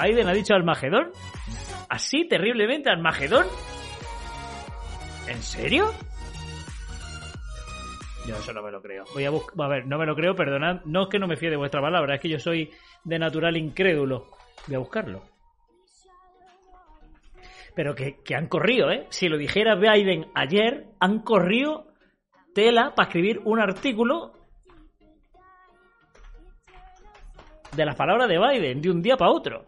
Biden 0.00 0.28
ha 0.28 0.32
dicho 0.32 0.54
Armagedón. 0.54 1.12
¿Así 1.88 2.26
terriblemente 2.28 2.90
Armagedón? 2.90 3.46
¿En 5.28 5.42
serio? 5.42 5.92
Yo 8.26 8.36
eso 8.36 8.52
no 8.52 8.62
me 8.62 8.70
lo 8.70 8.80
creo. 8.80 9.04
Voy 9.12 9.24
a 9.24 9.30
buscar. 9.30 9.66
A 9.66 9.68
ver, 9.68 9.86
no 9.86 9.98
me 9.98 10.06
lo 10.06 10.14
creo, 10.14 10.34
perdonad. 10.34 10.82
No 10.84 11.02
es 11.02 11.08
que 11.08 11.18
no 11.18 11.26
me 11.26 11.36
fíe 11.36 11.50
de 11.50 11.56
vuestra 11.56 11.80
palabra, 11.80 12.14
es 12.14 12.20
que 12.20 12.28
yo 12.28 12.38
soy 12.38 12.70
de 13.04 13.18
natural 13.18 13.56
incrédulo. 13.56 14.28
Voy 14.66 14.76
a 14.76 14.78
buscarlo. 14.78 15.22
Pero 17.74 17.94
que, 17.94 18.22
que 18.22 18.34
han 18.34 18.46
corrido, 18.48 18.90
¿eh? 18.90 19.06
Si 19.10 19.28
lo 19.28 19.36
dijera 19.36 19.74
Biden 19.74 20.26
ayer, 20.34 20.86
han 21.00 21.20
corrido 21.20 21.88
tela 22.54 22.94
para 22.94 23.08
escribir 23.08 23.40
un 23.44 23.60
artículo 23.60 24.32
de 27.74 27.84
las 27.84 27.96
palabras 27.96 28.28
de 28.28 28.38
Biden, 28.38 28.80
de 28.80 28.90
un 28.90 29.02
día 29.02 29.16
para 29.16 29.32
otro. 29.32 29.66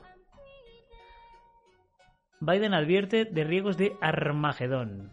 Biden 2.40 2.74
advierte 2.74 3.24
de 3.24 3.44
riesgos 3.44 3.76
de 3.76 3.96
Armagedón. 4.00 5.12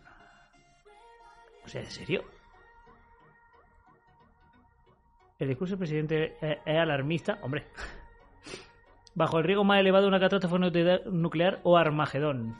O 1.66 1.68
sea, 1.68 1.82
¿en 1.82 1.92
serio? 1.92 2.24
El 5.40 5.48
discurso 5.48 5.74
del 5.74 5.80
presidente 5.80 6.36
es, 6.42 6.58
alarmista, 6.66 7.40
hombre. 7.42 7.66
Bajo 9.16 9.38
el 9.38 9.46
riesgo 9.46 9.64
más 9.64 9.80
elevado 9.80 10.04
de 10.04 10.10
una 10.10 10.20
catástrofe 10.20 10.58
nuclear 11.06 11.60
o 11.64 11.78
Armagedón. 11.78 12.58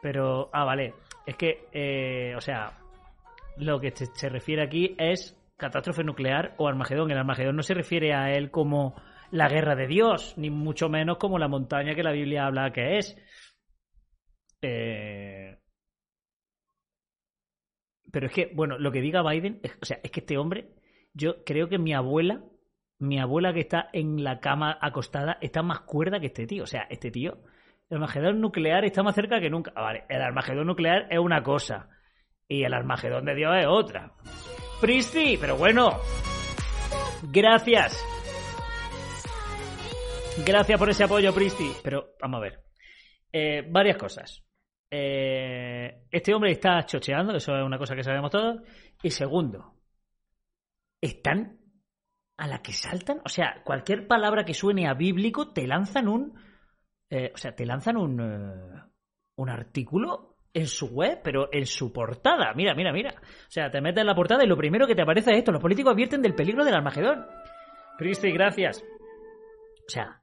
Pero, 0.00 0.48
ah, 0.52 0.64
vale. 0.64 0.94
Es 1.26 1.36
que, 1.36 1.66
eh, 1.72 2.34
o 2.36 2.40
sea, 2.40 2.78
lo 3.56 3.80
que 3.80 3.90
se 3.90 4.28
refiere 4.28 4.62
aquí 4.62 4.94
es 4.98 5.36
catástrofe 5.56 6.04
nuclear 6.04 6.54
o 6.56 6.68
Armagedón. 6.68 7.10
El 7.10 7.18
Armagedón 7.18 7.56
no 7.56 7.62
se 7.62 7.74
refiere 7.74 8.14
a 8.14 8.30
él 8.32 8.50
como 8.50 8.94
la 9.30 9.48
guerra 9.48 9.74
de 9.76 9.86
Dios, 9.86 10.34
ni 10.36 10.50
mucho 10.50 10.88
menos 10.88 11.18
como 11.18 11.38
la 11.38 11.48
montaña 11.48 11.94
que 11.94 12.02
la 12.02 12.12
Biblia 12.12 12.46
habla 12.46 12.72
que 12.72 12.98
es. 12.98 13.16
Eh, 14.62 15.56
Pero 18.10 18.26
es 18.26 18.32
que, 18.32 18.50
bueno, 18.54 18.78
lo 18.78 18.90
que 18.90 19.02
diga 19.02 19.22
Biden, 19.22 19.60
es- 19.62 19.76
o 19.82 19.84
sea, 19.84 19.98
es 20.02 20.10
que 20.10 20.20
este 20.20 20.38
hombre, 20.38 20.70
yo 21.12 21.44
creo 21.44 21.68
que 21.68 21.76
mi 21.78 21.92
abuela, 21.92 22.42
mi 22.98 23.20
abuela 23.20 23.52
que 23.52 23.60
está 23.60 23.90
en 23.92 24.24
la 24.24 24.40
cama 24.40 24.78
acostada, 24.80 25.36
está 25.42 25.62
más 25.62 25.80
cuerda 25.80 26.18
que 26.18 26.26
este 26.28 26.46
tío. 26.46 26.64
O 26.64 26.66
sea, 26.66 26.86
este 26.88 27.10
tío, 27.10 27.38
el 27.90 27.96
Armagedón 27.96 28.40
nuclear 28.40 28.84
está 28.86 29.02
más 29.02 29.14
cerca 29.14 29.40
que 29.40 29.50
nunca. 29.50 29.72
Ah, 29.76 29.82
vale, 29.82 30.04
el 30.08 30.22
Armagedón 30.22 30.66
nuclear 30.66 31.06
es 31.10 31.18
una 31.18 31.42
cosa 31.42 31.90
y 32.48 32.64
el 32.64 32.72
Armagedón 32.72 33.26
de 33.26 33.34
Dios 33.34 33.54
es 33.58 33.66
otra. 33.68 34.14
Pristi, 34.80 35.36
pero 35.38 35.56
bueno, 35.58 35.90
gracias. 37.30 38.02
Gracias 40.44 40.78
por 40.78 40.90
ese 40.90 41.04
apoyo, 41.04 41.34
Pristi. 41.34 41.70
Pero 41.82 42.14
vamos 42.20 42.38
a 42.38 42.42
ver. 42.42 42.60
Eh, 43.32 43.66
varias 43.68 43.96
cosas. 43.96 44.42
Eh, 44.90 46.04
este 46.10 46.34
hombre 46.34 46.52
está 46.52 46.84
chocheando, 46.86 47.36
eso 47.36 47.56
es 47.56 47.64
una 47.64 47.78
cosa 47.78 47.94
que 47.94 48.02
sabemos 48.02 48.30
todos. 48.30 48.62
Y 49.02 49.10
segundo, 49.10 49.74
están 51.00 51.58
a 52.36 52.46
la 52.46 52.62
que 52.62 52.72
saltan. 52.72 53.20
O 53.24 53.28
sea, 53.28 53.62
cualquier 53.64 54.06
palabra 54.06 54.44
que 54.44 54.54
suene 54.54 54.88
a 54.88 54.94
bíblico 54.94 55.52
te 55.52 55.66
lanzan 55.66 56.08
un. 56.08 56.34
eh, 57.10 57.32
o 57.34 57.36
sea, 57.36 57.54
te 57.54 57.66
lanzan 57.66 57.96
un. 57.96 58.20
un 59.36 59.50
artículo 59.50 60.36
en 60.54 60.66
su 60.66 60.88
web, 60.88 61.20
pero 61.22 61.48
en 61.52 61.66
su 61.66 61.92
portada. 61.92 62.54
Mira, 62.54 62.74
mira, 62.74 62.92
mira. 62.92 63.10
O 63.10 63.50
sea, 63.50 63.70
te 63.70 63.80
metes 63.80 64.00
en 64.00 64.06
la 64.06 64.14
portada 64.14 64.44
y 64.44 64.48
lo 64.48 64.56
primero 64.56 64.86
que 64.86 64.94
te 64.94 65.02
aparece 65.02 65.32
es 65.32 65.38
esto. 65.38 65.52
Los 65.52 65.62
políticos 65.62 65.92
advierten 65.92 66.22
del 66.22 66.34
peligro 66.34 66.64
del 66.64 66.74
Armagedón. 66.74 67.26
Cristi, 67.98 68.30
gracias. 68.32 68.82
O 68.82 69.90
sea, 69.90 70.22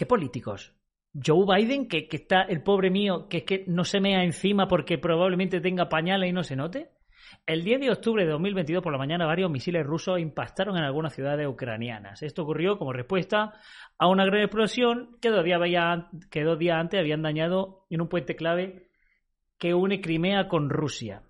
¿qué 0.00 0.06
políticos? 0.06 0.74
Joe 1.12 1.44
Biden, 1.44 1.86
que, 1.86 2.08
que 2.08 2.16
está 2.16 2.40
el 2.44 2.62
pobre 2.62 2.88
mío, 2.88 3.28
que 3.28 3.36
es 3.38 3.44
que 3.44 3.64
no 3.66 3.84
se 3.84 4.00
mea 4.00 4.24
encima 4.24 4.66
porque 4.66 4.96
probablemente 4.96 5.60
tenga 5.60 5.90
pañales 5.90 6.30
y 6.30 6.32
no 6.32 6.42
se 6.42 6.56
note. 6.56 6.92
El 7.44 7.64
10 7.64 7.80
de 7.80 7.90
octubre 7.90 8.24
de 8.24 8.30
2022 8.30 8.82
por 8.82 8.92
la 8.92 8.98
mañana 8.98 9.26
varios 9.26 9.50
misiles 9.50 9.84
rusos 9.84 10.18
impactaron 10.18 10.78
en 10.78 10.84
algunas 10.84 11.12
ciudades 11.12 11.46
ucranianas. 11.46 12.22
Esto 12.22 12.44
ocurrió 12.44 12.78
como 12.78 12.94
respuesta 12.94 13.52
a 13.98 14.08
una 14.08 14.24
gran 14.24 14.40
explosión 14.40 15.18
que 15.20 15.28
dos 15.28 15.44
días, 15.44 15.60
que 16.30 16.44
dos 16.44 16.58
días 16.58 16.78
antes 16.78 16.98
habían 16.98 17.20
dañado 17.20 17.84
en 17.90 18.00
un 18.00 18.08
puente 18.08 18.36
clave 18.36 18.88
que 19.58 19.74
une 19.74 20.00
Crimea 20.00 20.48
con 20.48 20.70
Rusia. 20.70 21.24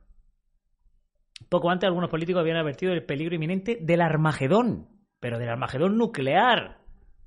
Poco 1.49 1.71
antes 1.71 1.89
algunos 1.89 2.09
políticos 2.09 2.39
habían 2.39 2.59
advertido 2.59 2.93
del 2.93 3.05
peligro 3.05 3.34
inminente 3.34 3.78
del 3.81 4.00
Armagedón, 4.00 4.87
pero 5.19 5.41
del 5.41 5.49
Armagedón 5.49 5.99
nuclear, 5.99 6.80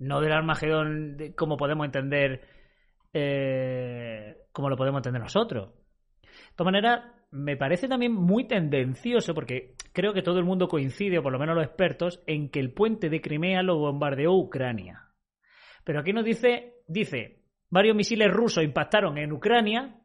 no 0.04 0.22
del 0.22 0.34
Armagedón 0.34 1.18
como 1.36 1.58
podemos 1.58 1.86
entender, 1.86 2.42
eh, 3.14 4.38
como 4.52 4.70
lo 4.70 4.78
podemos 4.78 5.00
entender 5.00 5.22
nosotros. 5.22 5.72
De 6.22 6.56
todas 6.56 6.74
maneras, 6.74 7.04
me 7.32 7.58
parece 7.58 7.88
también 7.88 8.14
muy 8.14 8.48
tendencioso, 8.48 9.34
porque 9.34 9.76
creo 9.92 10.14
que 10.14 10.22
todo 10.22 10.38
el 10.38 10.46
mundo 10.46 10.68
coincide, 10.68 11.18
o 11.18 11.24
por 11.24 11.32
lo 11.32 11.40
menos 11.40 11.56
los 11.56 11.66
expertos, 11.66 12.22
en 12.28 12.50
que 12.50 12.60
el 12.60 12.74
puente 12.74 13.10
de 13.10 13.22
Crimea 13.22 13.64
lo 13.64 13.78
bombardeó 13.78 14.34
Ucrania. 14.34 15.08
Pero 15.84 16.00
aquí 16.00 16.14
nos 16.14 16.26
dice, 16.26 16.76
dice, 16.88 17.40
varios 17.70 17.96
misiles 17.96 18.32
rusos 18.32 18.64
impactaron 18.64 19.18
en 19.18 19.32
Ucrania, 19.32 19.96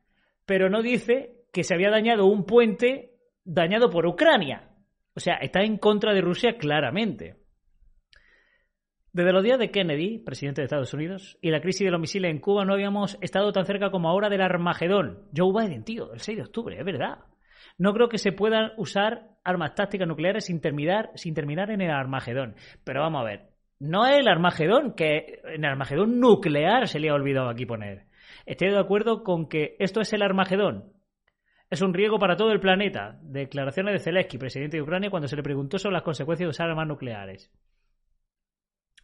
pero 0.47 0.71
no 0.71 0.83
dice 0.83 1.45
que 1.53 1.65
se 1.65 1.75
había 1.75 1.91
dañado 1.91 2.27
un 2.27 2.45
puente 2.45 3.13
dañado 3.45 3.91
por 3.91 4.07
Ucrania. 4.07 4.71
O 5.15 5.21
sea, 5.21 5.35
está 5.37 5.63
en 5.63 5.79
contra 5.79 6.15
de 6.15 6.21
Rusia 6.21 6.57
claramente. 6.59 7.38
Desde 9.13 9.33
los 9.33 9.43
días 9.43 9.59
de 9.59 9.71
Kennedy, 9.71 10.19
presidente 10.19 10.61
de 10.61 10.67
Estados 10.67 10.93
Unidos, 10.93 11.39
y 11.41 11.51
la 11.51 11.63
crisis 11.63 11.85
de 11.85 11.91
los 11.91 12.01
misiles 12.01 12.31
en 12.31 12.41
Cuba 12.41 12.67
no 12.67 12.75
habíamos 12.75 13.17
estado 13.23 13.53
tan 13.53 13.65
cerca 13.65 13.91
como 13.91 14.09
ahora 14.11 14.29
del 14.29 14.43
Armagedón. 14.43 15.25
Joe 15.35 15.53
Biden, 15.53 15.83
tío, 15.83 16.13
el 16.13 16.21
6 16.21 16.37
de 16.37 16.45
octubre, 16.45 16.79
es 16.79 16.85
verdad. 16.85 17.21
No 17.79 17.95
creo 17.95 18.09
que 18.09 18.19
se 18.19 18.33
puedan 18.33 18.73
usar 18.77 19.31
armas 19.45 19.75
tácticas 19.75 20.07
nucleares 20.07 20.45
sin 20.45 20.61
terminar, 20.61 21.11
sin 21.15 21.33
terminar 21.33 21.71
en 21.71 21.81
el 21.81 21.91
Armagedón. 21.91 22.55
Pero 22.85 23.01
vamos 23.01 23.23
a 23.23 23.25
ver, 23.25 23.49
no 23.81 24.07
es 24.07 24.19
el 24.19 24.29
Armagedón, 24.29 24.93
que 24.93 25.41
en 25.45 25.65
el 25.65 25.71
Armagedón 25.71 26.21
nuclear 26.21 26.87
se 26.87 27.01
le 27.01 27.09
ha 27.09 27.15
olvidado 27.15 27.49
aquí 27.49 27.65
poner. 27.65 28.07
Estoy 28.45 28.71
de 28.71 28.79
acuerdo 28.79 29.23
con 29.23 29.49
que 29.49 29.77
esto 29.79 30.03
es 30.03 30.13
el 30.13 30.23
Armagedón. 30.23 30.93
Es 31.71 31.81
un 31.81 31.95
riesgo 31.95 32.19
para 32.19 32.37
todo 32.37 32.53
el 32.53 32.61
planeta. 32.61 33.19
Declaraciones 33.23 33.95
de 33.95 34.01
Zelensky, 34.01 34.37
presidente 34.37 34.77
de 34.77 34.83
Ucrania, 34.83 35.11
cuando 35.11 35.29
se 35.29 35.37
le 35.37 35.43
preguntó 35.43 35.79
sobre 35.79 35.95
las 35.95 36.03
consecuencias 36.03 36.47
de 36.47 36.51
usar 36.51 36.69
armas 36.69 36.89
nucleares. 36.89 37.51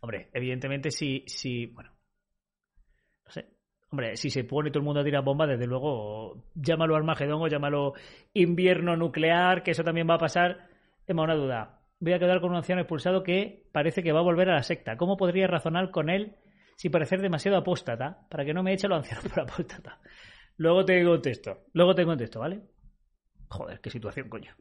Hombre, 0.04 0.28
evidentemente 0.34 0.90
si, 0.90 1.24
si, 1.26 1.64
bueno, 1.64 1.90
no 3.24 3.30
sé. 3.30 3.46
Hombre, 3.88 4.18
si 4.18 4.28
se 4.28 4.44
pone 4.44 4.68
todo 4.68 4.80
el 4.80 4.84
mundo 4.84 5.00
a 5.00 5.04
tirar 5.04 5.24
bombas, 5.24 5.48
desde 5.48 5.66
luego, 5.66 6.44
llámalo 6.54 6.94
Armagedón 6.94 7.40
o 7.40 7.48
llámalo 7.48 7.94
invierno 8.34 8.98
nuclear, 8.98 9.62
que 9.62 9.70
eso 9.70 9.82
también 9.82 10.06
va 10.06 10.16
a 10.16 10.18
pasar. 10.18 10.68
Tengo 11.06 11.22
una 11.22 11.34
duda. 11.34 11.80
Voy 12.00 12.12
a 12.12 12.18
quedar 12.18 12.42
con 12.42 12.50
un 12.50 12.56
anciano 12.56 12.82
expulsado 12.82 13.22
que 13.22 13.66
parece 13.72 14.02
que 14.02 14.12
va 14.12 14.20
a 14.20 14.24
volver 14.24 14.50
a 14.50 14.56
la 14.56 14.62
secta. 14.62 14.98
¿Cómo 14.98 15.16
podría 15.16 15.46
razonar 15.46 15.90
con 15.90 16.10
él 16.10 16.36
sin 16.76 16.92
parecer 16.92 17.22
demasiado 17.22 17.56
apóstata? 17.56 18.26
Para 18.28 18.44
que 18.44 18.52
no 18.52 18.62
me 18.62 18.74
eche 18.74 18.88
los 18.88 18.98
ancianos 18.98 19.24
por 19.32 19.40
apóstata. 19.40 20.00
Luego 20.58 20.84
te 20.84 21.02
contesto. 21.02 21.64
Luego 21.72 21.94
te 21.94 22.04
contesto, 22.04 22.40
¿vale? 22.40 22.60
Joder, 23.48 23.80
qué 23.80 23.88
situación, 23.88 24.28
coño. 24.28 24.54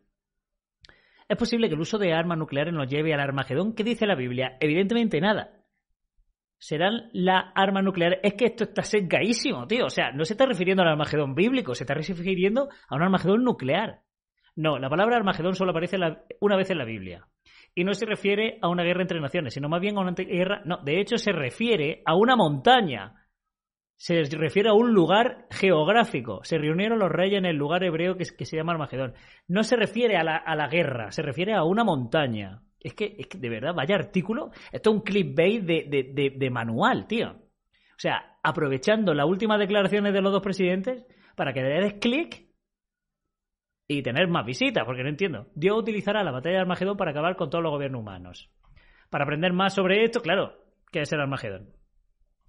¿Es 1.27 1.37
posible 1.37 1.67
que 1.67 1.75
el 1.75 1.81
uso 1.81 1.97
de 1.97 2.13
armas 2.13 2.37
nucleares 2.37 2.73
nos 2.73 2.89
lleve 2.89 3.13
al 3.13 3.19
Armagedón? 3.19 3.73
¿Qué 3.73 3.83
dice 3.83 4.05
la 4.05 4.15
Biblia? 4.15 4.57
Evidentemente 4.59 5.19
nada. 5.21 5.51
¿Serán 6.57 7.09
las 7.11 7.45
armas 7.55 7.83
nucleares? 7.83 8.19
Es 8.23 8.35
que 8.35 8.45
esto 8.45 8.63
está 8.63 8.83
sesgadísimo, 8.83 9.67
tío. 9.67 9.85
O 9.85 9.89
sea, 9.89 10.11
no 10.11 10.23
se 10.23 10.33
está 10.33 10.45
refiriendo 10.45 10.83
al 10.83 10.89
Armagedón 10.89 11.35
bíblico, 11.35 11.75
se 11.75 11.83
está 11.83 11.93
refiriendo 11.93 12.69
a 12.87 12.95
un 12.95 13.01
Armagedón 13.01 13.43
nuclear. 13.43 14.01
No, 14.55 14.77
la 14.77 14.89
palabra 14.89 15.17
Armagedón 15.17 15.55
solo 15.55 15.71
aparece 15.71 15.97
una 16.39 16.55
vez 16.55 16.69
en 16.69 16.77
la 16.77 16.85
Biblia. 16.85 17.27
Y 17.75 17.83
no 17.83 17.93
se 17.93 18.05
refiere 18.05 18.59
a 18.61 18.69
una 18.69 18.83
guerra 18.83 19.01
entre 19.01 19.19
naciones, 19.19 19.55
sino 19.55 19.67
más 19.67 19.81
bien 19.81 19.97
a 19.97 20.01
una 20.01 20.13
guerra. 20.13 20.61
No, 20.63 20.77
de 20.83 21.01
hecho 21.01 21.17
se 21.17 21.31
refiere 21.31 22.01
a 22.05 22.15
una 22.15 22.35
montaña. 22.35 23.22
Se 23.97 24.23
refiere 24.23 24.69
a 24.69 24.73
un 24.73 24.93
lugar 24.93 25.47
geográfico. 25.49 26.43
Se 26.43 26.57
reunieron 26.57 26.99
los 26.99 27.11
reyes 27.11 27.37
en 27.37 27.45
el 27.45 27.55
lugar 27.55 27.83
hebreo 27.83 28.17
que, 28.17 28.25
que 28.25 28.45
se 28.45 28.57
llama 28.57 28.73
Armagedón. 28.73 29.13
No 29.47 29.63
se 29.63 29.75
refiere 29.75 30.17
a 30.17 30.23
la, 30.23 30.67
guerra, 30.67 31.11
se 31.11 31.21
refiere 31.21 31.53
a 31.53 31.63
una 31.63 31.83
montaña. 31.83 32.61
Es 32.79 32.93
que, 32.95 33.15
es 33.17 33.27
que 33.27 33.37
de 33.37 33.49
verdad, 33.49 33.73
vaya 33.73 33.95
artículo. 33.95 34.51
Esto 34.71 34.89
es 34.89 34.95
un 34.97 35.01
clickbait 35.03 35.63
de, 35.63 35.85
de, 36.13 36.33
de, 36.35 36.49
manual, 36.49 37.07
tío. 37.07 37.29
O 37.31 37.99
sea, 37.99 38.37
aprovechando 38.43 39.13
las 39.13 39.25
últimas 39.25 39.59
declaraciones 39.59 40.13
de 40.13 40.21
los 40.21 40.33
dos 40.33 40.41
presidentes 40.41 41.05
para 41.35 41.53
que 41.53 41.61
le 41.61 41.81
des 41.81 41.93
clic 41.93 42.49
y 43.87 44.01
tener 44.01 44.27
más 44.27 44.45
visitas, 44.45 44.83
porque 44.85 45.03
no 45.03 45.09
entiendo. 45.09 45.47
Dios 45.55 45.77
utilizará 45.77 46.23
la 46.23 46.31
batalla 46.31 46.55
de 46.55 46.61
Armagedón 46.61 46.97
para 46.97 47.11
acabar 47.11 47.35
con 47.35 47.49
todos 47.49 47.63
los 47.63 47.71
gobiernos 47.71 48.01
humanos. 48.01 48.51
Para 49.09 49.25
aprender 49.25 49.53
más 49.53 49.73
sobre 49.73 50.03
esto, 50.03 50.21
claro, 50.21 50.57
¿qué 50.91 51.01
es 51.01 51.13
el 51.13 51.21
Armagedón? 51.21 51.82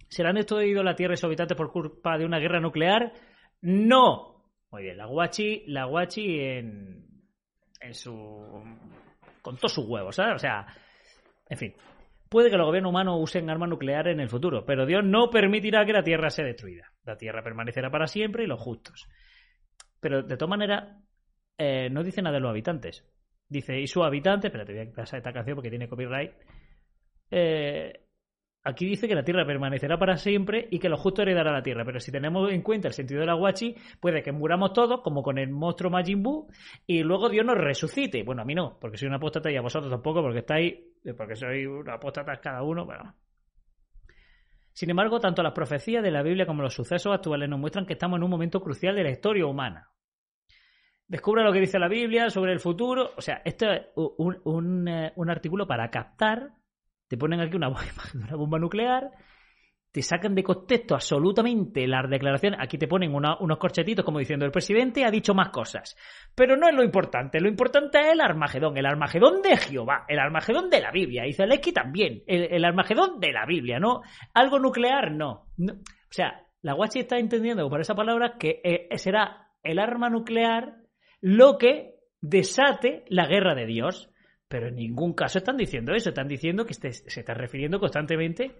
¿Serán 0.07 0.35
destruidos 0.35 0.83
la 0.83 0.95
Tierra 0.95 1.13
y 1.13 1.17
sus 1.17 1.25
habitantes 1.25 1.57
por 1.57 1.71
culpa 1.71 2.17
de 2.17 2.25
una 2.25 2.39
guerra 2.39 2.59
nuclear? 2.59 3.13
¡No! 3.61 4.43
Muy 4.71 4.83
bien, 4.83 4.97
la 4.97 5.05
Guachi, 5.05 5.63
la 5.67 5.85
Guachi 5.85 6.39
en, 6.39 7.05
en 7.81 7.93
su... 7.93 8.63
con 9.41 9.57
todos 9.57 9.73
sus 9.73 9.85
huevos, 9.87 10.15
¿sabes? 10.15 10.35
O 10.35 10.39
sea, 10.39 10.65
en 11.49 11.57
fin. 11.57 11.73
puede 12.29 12.49
que 12.49 12.57
los 12.57 12.65
gobiernos 12.65 12.89
humanos 12.89 13.17
usen 13.19 13.49
armas 13.49 13.69
nucleares 13.69 14.13
en 14.13 14.19
el 14.19 14.29
futuro, 14.29 14.65
pero 14.65 14.85
Dios 14.85 15.03
no 15.03 15.29
permitirá 15.29 15.85
que 15.85 15.93
la 15.93 16.03
Tierra 16.03 16.29
sea 16.29 16.45
destruida. 16.45 16.91
La 17.03 17.17
Tierra 17.17 17.43
permanecerá 17.43 17.89
para 17.89 18.07
siempre 18.07 18.43
y 18.43 18.47
los 18.47 18.59
justos. 18.59 19.07
Pero 19.99 20.23
de 20.23 20.37
todas 20.37 20.49
maneras, 20.49 20.97
eh, 21.57 21.89
no 21.89 22.03
dice 22.03 22.21
nada 22.21 22.35
de 22.35 22.41
los 22.41 22.49
habitantes. 22.49 23.05
Dice, 23.47 23.79
y 23.79 23.87
sus 23.87 24.03
habitantes, 24.03 24.49
espérate, 24.49 24.73
voy 24.73 24.91
a 24.91 24.93
pasar 24.93 25.19
esta 25.19 25.31
canción 25.31 25.55
porque 25.55 25.69
tiene 25.69 25.87
copyright. 25.87 26.33
Eh, 27.31 28.04
Aquí 28.67 28.87
dice 28.87 29.07
que 29.07 29.13
la 29.13 29.23
tierra 29.23 29.45
permanecerá 29.45 29.99
para 29.99 30.17
siempre 30.17 30.67
y 30.71 30.79
que 30.79 30.89
los 30.89 30.99
justos 30.99 31.21
heredarán 31.21 31.53
la 31.53 31.61
tierra. 31.61 31.85
Pero 31.85 31.99
si 31.99 32.11
tenemos 32.11 32.51
en 32.51 32.63
cuenta 32.63 32.87
el 32.87 32.95
sentido 32.95 33.19
de 33.19 33.27
la 33.27 33.35
guachi, 33.35 33.75
puede 33.99 34.23
que 34.23 34.31
muramos 34.31 34.73
todos, 34.73 35.01
como 35.01 35.21
con 35.21 35.37
el 35.37 35.51
monstruo 35.51 35.91
Majin 35.91 36.23
Buu, 36.23 36.47
y 36.87 37.03
luego 37.03 37.29
Dios 37.29 37.45
nos 37.45 37.59
resucite. 37.59 38.23
Bueno, 38.23 38.41
a 38.41 38.45
mí 38.45 38.55
no, 38.55 38.79
porque 38.81 38.97
soy 38.97 39.07
una 39.07 39.17
apóstata 39.17 39.51
y 39.51 39.55
a 39.55 39.61
vosotros 39.61 39.91
tampoco, 39.91 40.23
porque 40.23 40.39
estáis, 40.39 40.73
porque 41.15 41.35
sois 41.35 41.67
una 41.67 41.93
apóstata 41.93 42.35
cada 42.37 42.63
uno. 42.63 42.85
Bueno. 42.85 43.13
Sin 44.73 44.89
embargo, 44.89 45.19
tanto 45.19 45.43
las 45.43 45.53
profecías 45.53 46.01
de 46.01 46.09
la 46.09 46.23
Biblia 46.23 46.47
como 46.47 46.63
los 46.63 46.73
sucesos 46.73 47.13
actuales 47.13 47.47
nos 47.47 47.59
muestran 47.59 47.85
que 47.85 47.93
estamos 47.93 48.17
en 48.17 48.23
un 48.23 48.31
momento 48.31 48.61
crucial 48.61 48.95
de 48.95 49.03
la 49.03 49.11
historia 49.11 49.45
humana. 49.45 49.91
Descubra 51.07 51.43
lo 51.43 51.53
que 51.53 51.59
dice 51.59 51.77
la 51.77 51.87
Biblia 51.87 52.31
sobre 52.31 52.51
el 52.51 52.59
futuro. 52.59 53.11
O 53.15 53.21
sea, 53.21 53.43
esto 53.45 53.71
es 53.71 53.83
un, 53.95 54.41
un, 54.43 54.87
eh, 54.87 55.13
un 55.17 55.29
artículo 55.29 55.67
para 55.67 55.91
captar 55.91 56.49
te 57.07 57.17
ponen 57.17 57.39
aquí 57.39 57.55
una, 57.57 57.69
bomba 58.35 58.59
nuclear, 58.59 59.11
te 59.91 60.01
sacan 60.01 60.35
de 60.35 60.43
contexto 60.43 60.93
absolutamente 60.95 61.87
las 61.87 62.09
declaraciones. 62.09 62.59
Aquí 62.61 62.77
te 62.77 62.87
ponen 62.87 63.15
unos 63.15 63.57
corchetitos 63.57 64.03
como 64.03 64.19
diciendo 64.19 64.45
el 64.45 64.51
presidente 64.51 65.05
ha 65.05 65.11
dicho 65.11 65.33
más 65.33 65.49
cosas. 65.49 65.95
Pero 66.35 66.57
no 66.57 66.67
es 66.67 66.75
lo 66.75 66.83
importante. 66.83 67.39
Lo 67.39 67.47
importante 67.47 68.01
es 68.01 68.07
el 68.11 68.19
Armagedón. 68.19 68.77
El 68.77 68.87
Armagedón 68.87 69.41
de 69.41 69.55
Jehová. 69.55 70.03
El 70.09 70.19
Armagedón 70.19 70.69
de 70.69 70.81
la 70.81 70.91
Biblia. 70.91 71.25
Y 71.25 71.31
Zelensky 71.31 71.71
también. 71.71 72.23
El, 72.27 72.65
Armagedón 72.65 73.21
de 73.21 73.31
la 73.31 73.45
Biblia, 73.45 73.79
¿no? 73.79 74.01
Algo 74.33 74.59
nuclear, 74.59 75.13
no. 75.13 75.47
O 75.57 76.11
sea, 76.11 76.45
la 76.61 76.73
Guachi 76.73 76.99
está 76.99 77.17
entendiendo 77.17 77.69
por 77.69 77.79
esa 77.79 77.95
palabra 77.95 78.35
que 78.37 78.59
eh, 78.65 78.97
será 78.97 79.51
el 79.63 79.79
arma 79.79 80.09
nuclear 80.09 80.75
lo 81.21 81.57
que 81.57 81.95
desate 82.21 83.05
la 83.07 83.27
guerra 83.27 83.55
de 83.55 83.65
Dios. 83.65 84.09
Pero 84.47 84.67
en 84.67 84.75
ningún 84.75 85.13
caso 85.13 85.39
están 85.39 85.57
diciendo 85.57 85.93
eso, 85.93 86.09
están 86.09 86.27
diciendo 86.27 86.65
que 86.65 86.73
se 86.73 87.19
está 87.19 87.33
refiriendo 87.33 87.79
constantemente 87.79 88.55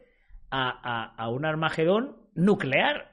a, 0.49 1.29
un 1.29 1.45
Armagedón 1.45 2.17
nuclear. 2.33 3.11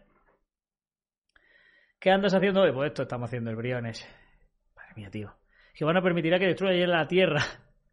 ¿Qué 1.98 2.10
andas 2.10 2.34
haciendo 2.34 2.62
hoy? 2.62 2.72
Pues 2.72 2.88
esto 2.88 3.02
estamos 3.02 3.28
haciendo 3.28 3.50
el 3.50 3.56
Briones. 3.56 4.06
Madre 4.74 4.92
mía, 4.96 5.10
tío. 5.10 5.34
Jehová 5.74 5.92
no 5.92 6.02
permitirá 6.02 6.38
que 6.38 6.46
destruya 6.46 6.86
la 6.86 7.06
tierra. 7.06 7.42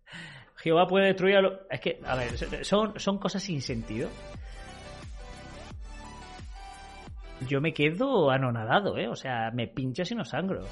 Jehová 0.57 0.87
puede 0.87 1.07
destruir 1.07 1.37
Es 1.69 1.79
que, 1.79 1.99
a 2.03 2.15
ver, 2.15 2.65
son, 2.65 2.99
son 2.99 3.17
cosas 3.19 3.43
sin 3.43 3.61
sentido. 3.61 4.09
Yo 7.47 7.61
me 7.61 7.73
quedo 7.73 8.31
anonadado, 8.31 8.97
¿eh? 8.97 9.07
O 9.07 9.15
sea, 9.15 9.51
me 9.51 9.67
pincho 9.67 10.03
si 10.03 10.15
no 10.15 10.25
sangro. 10.25 10.65